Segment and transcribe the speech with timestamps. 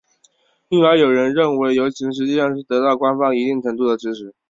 [0.69, 4.33] 因而有人认为游行实际上是得到官方一定程度的支持。